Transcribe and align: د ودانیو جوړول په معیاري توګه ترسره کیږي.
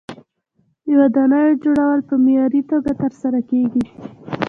د 0.85 0.89
ودانیو 0.99 1.59
جوړول 1.63 1.99
په 2.09 2.15
معیاري 2.23 2.61
توګه 2.71 2.91
ترسره 3.01 3.39
کیږي. 3.49 3.85